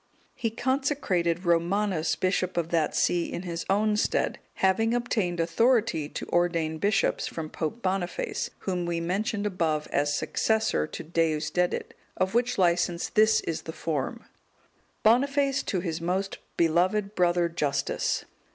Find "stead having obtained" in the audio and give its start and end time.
3.97-5.39